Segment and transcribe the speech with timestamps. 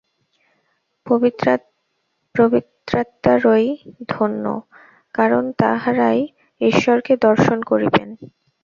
[2.35, 3.67] পবিত্রাত্মারাই
[4.09, 4.45] ধন্য,
[5.15, 6.19] কারণ তাঁহারাই
[6.61, 8.09] ঈশ্বরকে দর্শন করিবেন।